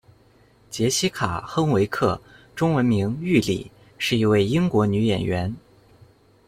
[0.71, 2.19] 洁西卡·亨维克，
[2.55, 3.69] 中文名玉李，
[3.99, 5.55] 是一位英国女演员。